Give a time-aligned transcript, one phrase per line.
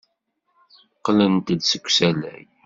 [0.97, 2.43] Qqlent-d seg usalay.